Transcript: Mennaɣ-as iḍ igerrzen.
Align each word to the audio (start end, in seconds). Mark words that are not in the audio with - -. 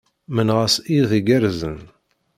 Mennaɣ-as 0.35 0.75
iḍ 0.97 1.09
igerrzen. 1.19 1.77